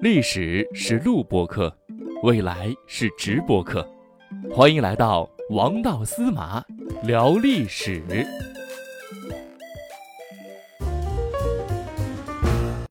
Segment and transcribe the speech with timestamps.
[0.00, 1.74] 历史是录播课，
[2.22, 3.88] 未来是直播课，
[4.50, 6.62] 欢迎来到王道司马
[7.04, 8.02] 聊历史。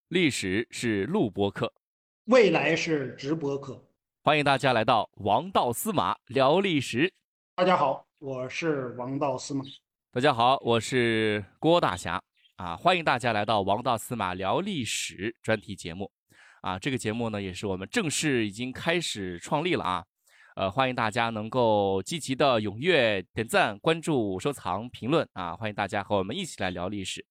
[0.08, 1.72] 历史是录播课，
[2.26, 3.82] 未来是直播课。
[4.24, 7.12] 欢迎大家来到王道司马聊历史。
[7.56, 9.64] 大家好，我是王道司马。
[10.12, 12.22] 大家好，我是郭大侠。
[12.62, 16.12] 啊，欢迎大家来到王道司马聊历史专题节目。
[16.62, 20.06] 啊，这个节目呢，也是我们正式已经开始创立了啊，
[20.56, 27.26] 呃，欢迎大家能够积极的踊跃点赞、关注、收藏、评论啊，欢迎大家和我们一起来聊历史。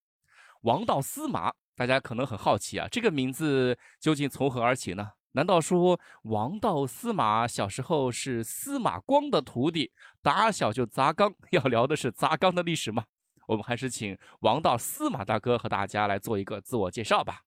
[0.63, 5.11] 王道司马，大家可能很好奇啊，这个名字究竟从何而起呢？
[5.31, 11.33] 难道说王道司马小时候是司马光的徒弟，打小就砸缸？
[11.53, 13.05] 要聊的是砸缸的历史吗？
[13.51, 17.41] 我们还是请王道司马大哥和大家来做一个自我介绍吧。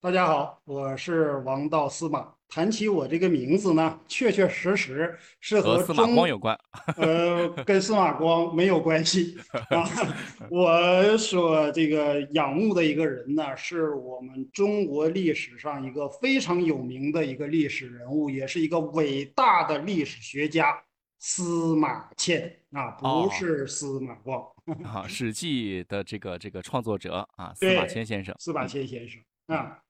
[0.00, 2.34] 大家好，我是王道司马。
[2.48, 6.58] 谈起我这个名字呢，确确实实是和司马光有关。
[6.96, 9.38] 呃，跟司马光没有关系
[9.70, 9.88] 啊。
[10.50, 20.82] 我所这个仰慕的一个人呢，是我们中国历史上一个非常有名的一个历史人物，也是一个伟大的历史学家
[21.18, 24.40] 司马迁啊，不是司马光
[24.84, 25.02] 啊。
[25.08, 28.34] 《史记》的这个这个创作者啊，司马迁先生。
[28.38, 29.82] 司马迁先生啊。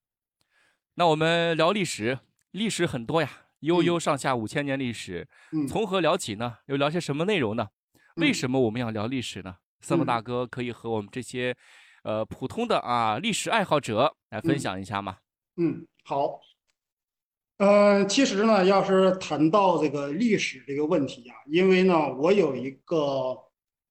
[0.94, 2.18] 那我们聊历史，
[2.52, 5.28] 历史很多呀，悠悠上下五千年历史，
[5.68, 6.58] 从何聊起呢？
[6.66, 7.68] 又聊些什么内容呢？
[8.16, 9.56] 为什么我们要聊历史呢？
[9.80, 11.54] 司马大哥可以和我们这些，
[12.02, 15.18] 呃，普通的啊历史爱好者来分享一下吗？
[15.56, 16.40] 嗯，好。
[17.58, 23.38] 呃，其实呢，要是谈到这个历史这个问题啊，因为呢，我有一个。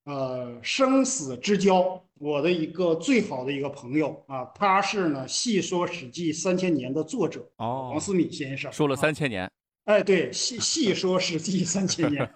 [0.10, 9.52] 呃，生死之交，我的一个最好的一个朋友啊，他是呢《细说史记》三千年的作者哦，王思敏先生说了三千年，
[9.88, 12.24] 哎，对，细细说史记三千年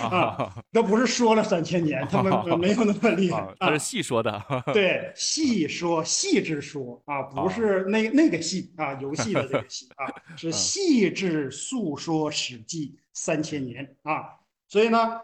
[0.00, 4.42] 啊，那不是说了三千年，他们 没有那么厉害，他是细说的，
[4.74, 14.24] 对，细说细致说啊，不是那那个细啊，游戏的这个细啊， 是细致诉说史记三千年啊，
[14.68, 15.20] 所以呢。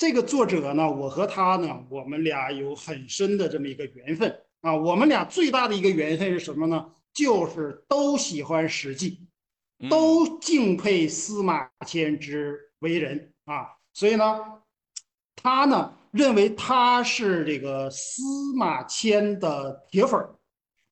[0.00, 4.72] 这个作者呢，我和他呢，我们俩有很深的这么一个缘分啊。
[4.72, 6.86] 我们俩最大的一个缘分是什么呢？
[7.12, 9.10] 就是都喜欢《史记》，
[9.88, 13.66] 都敬佩司马迁之为人啊。
[13.92, 14.38] 所以呢，
[15.36, 18.22] 他呢认为他是这个司
[18.56, 20.34] 马迁的铁粉儿，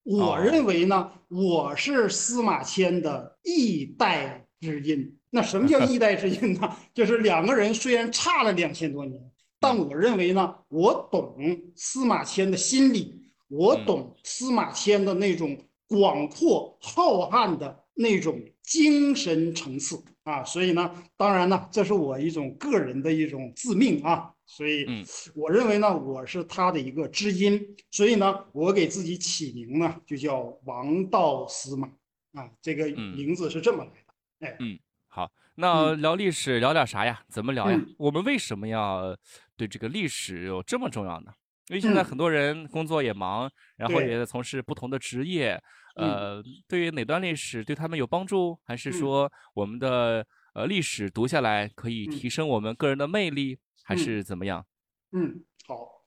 [0.04, 5.18] 我认为呢，我是司马迁的一代知音。
[5.30, 6.76] 那什么叫 一代之音呢？
[6.94, 9.20] 就是两个人虽然差了两千多年，
[9.60, 11.36] 但我认为呢，我懂
[11.74, 15.58] 司马迁的心理，我懂司马迁的那种
[15.88, 20.44] 广阔浩瀚的那种精神层次啊。
[20.44, 24.30] 所以呢，当然呢，这是我一种个人的一种自命啊。
[24.44, 24.86] 所以，
[25.34, 27.58] 我认为呢，我是他的一个知音。
[27.90, 31.88] 所以呢，我给自己起名呢，就叫王道司马
[32.34, 32.50] 啊。
[32.60, 34.46] 这个名字是这么来的。
[34.46, 34.78] 哎，嗯。
[35.08, 37.22] 好，那聊历史聊点啥呀？
[37.30, 37.80] 怎么聊呀？
[37.96, 39.16] 我们为什么要
[39.56, 41.32] 对这个历史有这么重要呢？
[41.68, 45.60] 因为现在很多人工作也忙，然后也在从事不同的职业。
[45.96, 54.64] 呃，对于哪段历史对他们有帮助，还是说我们的呃历史读下来可以提升我们个人的魅力，还是怎么样？
[55.12, 56.04] 嗯，好。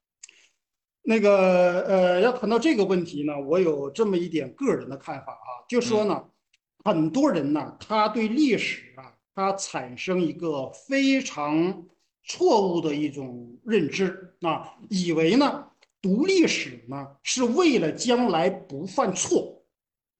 [1.03, 6.29] 那个呃，要谈到这个问题呢，我有这么一点个人的看法啊，就说呢。
[6.85, 11.85] 很多人呢，他对历史啊，他产生一个非常
[12.23, 15.65] 错误的一种认知啊，以为呢
[16.01, 19.63] 读历史呢是为了将来不犯错。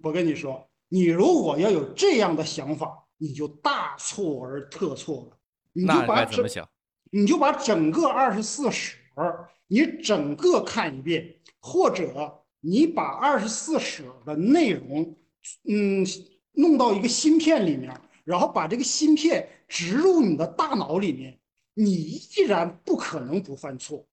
[0.04, 5.38] 我跟你说，你如果要有这样的想法，你就大错而特错了。
[5.74, 6.68] 你就把怎么想？
[7.12, 8.98] 你就把整个二十四史，
[9.68, 15.16] 你整个看一遍，或者你把二十四史的内容，
[15.64, 16.06] 嗯。
[16.54, 21.39] 弄到一个芯片里面，然后把这个芯片植入你的大脑里面，
[21.82, 24.06] 你依然不可能不犯错。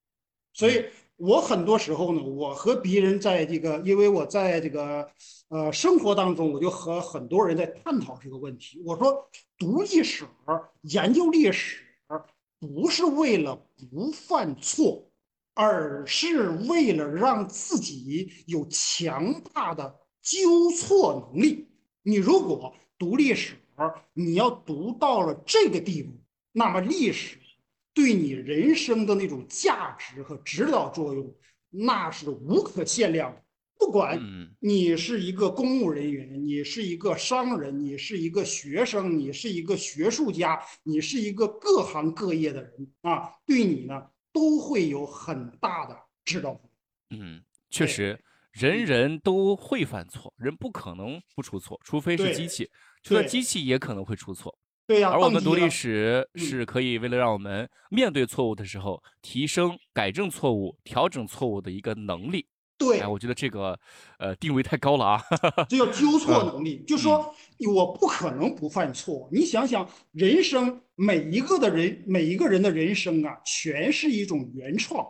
[0.53, 0.85] 所以
[1.17, 5.11] 我很多时候呢，我和别人在这个，因为我在这个
[5.49, 8.81] 呃生活当中，我就和很多人在探讨这个问题。
[8.85, 9.29] 我说，
[9.59, 10.25] 读历史、
[10.83, 11.83] 研究历史，
[12.61, 13.57] 不是为了
[13.91, 15.11] 不犯错，
[15.55, 21.67] 而是为了让自己有强大的纠错能力。
[22.03, 23.57] 你如果读历史，
[24.15, 26.12] 你要读到了这个地步，
[26.53, 27.39] 那么历史
[27.97, 31.35] 对你人生的那种价值和指导作用，
[31.71, 33.43] 那是无可限量的。
[33.79, 46.61] 不管嗯你是一个公务人员，你是一个商人，你是一个学生，你是一个学术家，你是一个各行各业的人啊，对你呢都会有很大的指导。
[47.09, 48.23] 嗯，确实，
[48.53, 52.71] 人人都会犯错，人不可能不出错，除非是机器，
[53.03, 54.59] 就算机器也可能会出错。
[54.87, 62.47] 对呀、而我们读历史嗯是可以为了让我们面对错误的时候，提升、改正错误、调整错误的一个能力。
[62.79, 63.79] 对哎，，我觉得这个
[64.19, 65.25] 呃定位太高了啊。
[65.69, 67.35] 这叫纠 错嗯能力，就说
[67.75, 69.29] 我不可能不犯错。
[69.33, 75.05] 你想想，人生每一个的人，每一个人的人生啊，全是一种原创。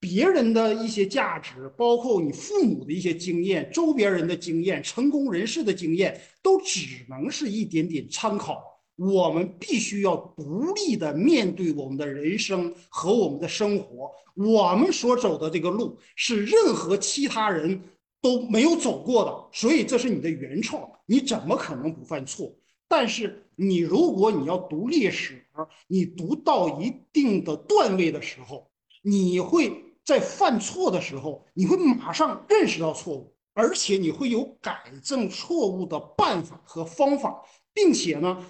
[0.00, 8.73] 别人的一些价值，包括你父母的一些经验、周边人的经验、成功人士的经验，都只能是一点点参考。
[8.96, 14.10] 我们必须要独立的面对我们的人生和我们的生活。
[14.34, 17.80] 我们所走的这个路是任何其他人
[18.20, 22.52] 都没有走过的，所以这是你的原创，你怎么可能不犯错？
[22.88, 25.44] 但是你如果你要读历史，
[25.86, 28.68] 你读到一定的段位的时候，
[29.02, 29.72] 你会
[30.04, 37.42] 在犯错的时候，你会马上认识到错误，而且你会有改正错误的办法和方法，
[37.72, 38.44] 并且呢，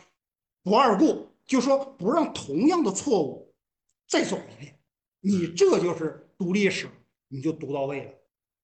[0.64, 3.54] 不二过，就说不让同样的错误
[4.08, 4.76] 再走一遍。
[5.20, 6.88] 你这就是读历史，
[7.28, 8.10] 你就读到位了。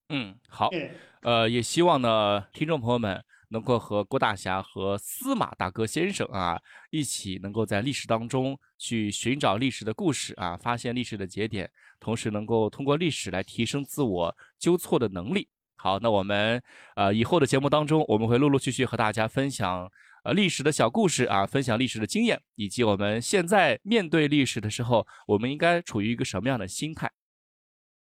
[0.09, 0.91] 嗯，好，哎，
[1.23, 6.59] 呃，也希望呢，听众朋友们能够和郭大侠和司马大哥先生啊，
[6.91, 11.71] 一起能够在历史当中去寻找历史的故事啊，发现历史的节点，
[12.01, 15.47] 同时能够通过历史来提升自我纠错的能力。
[15.77, 16.63] 好，那我们
[16.97, 19.91] 呃以后的节目当中，我们会陆陆续续和大家分享
[20.25, 27.11] 呃历史的小故事啊，分享历史的经验，以及我们现在面对历史的时候，我们应该处于一个什么样的心态。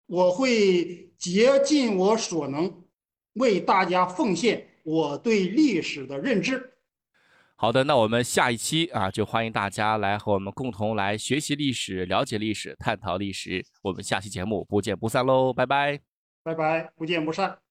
[0.07, 2.83] 我会竭尽我所能，
[3.35, 6.75] 为大家奉献我对历史的认知。
[7.57, 13.65] 好的，那我们下一期啊，就欢迎大家来和我们共同来学习历史、了解历史、探讨历史。
[13.83, 16.01] 我们下期节目不见不散喽，拜拜。
[16.43, 17.70] 拜拜，不见不散。